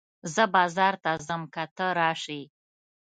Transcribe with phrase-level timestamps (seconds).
[0.33, 2.41] زه بازار ته ځم که ته راسې